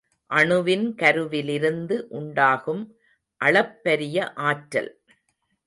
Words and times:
அணுவின் 0.31 0.85
கருவிலிருந்து 0.95 2.07
உண்டாகும் 2.11 2.83
அளப்பரிய 3.41 4.17
ஆற்றல். 4.49 4.91